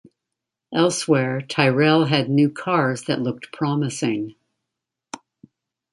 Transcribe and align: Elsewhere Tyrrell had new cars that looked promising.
Elsewhere 0.73 1.41
Tyrrell 1.41 2.05
had 2.05 2.27
new 2.27 2.49
cars 2.49 3.03
that 3.03 3.21
looked 3.21 3.51
promising. 3.53 4.33